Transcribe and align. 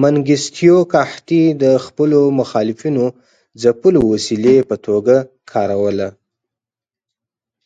منګیستیو 0.00 0.76
قحطي 0.92 1.42
د 1.62 1.64
خپلو 1.84 2.20
مخالفینو 2.38 3.04
ځپلو 3.62 4.00
وسیلې 4.12 4.56
په 4.68 4.76
توګه 4.86 5.16
کاروله. 5.50 6.08